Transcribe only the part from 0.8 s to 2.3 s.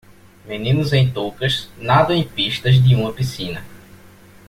em toucas nadam em